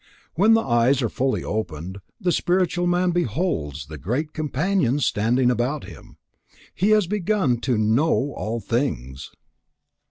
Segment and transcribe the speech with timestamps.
[0.33, 5.83] When the eyes are fully opened, the spiritual man beholds the great Companions standing about
[5.83, 6.17] him;
[6.73, 9.29] he has begun to "know all things."